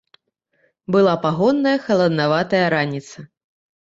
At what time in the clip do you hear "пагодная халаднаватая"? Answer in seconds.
1.25-2.65